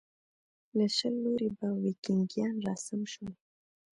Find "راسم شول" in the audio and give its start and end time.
2.65-3.33